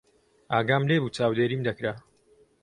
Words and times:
ئاگام 0.53 0.83
لێ 0.89 0.97
بوو 1.01 1.13
چاودێریم 1.17 1.61
دەکرا. 1.67 1.93